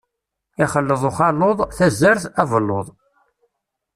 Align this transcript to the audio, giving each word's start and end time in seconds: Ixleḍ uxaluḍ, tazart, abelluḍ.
Ixleḍ 0.63 1.01
uxaluḍ, 1.09 1.59
tazart, 1.77 2.23
abelluḍ. 2.41 2.87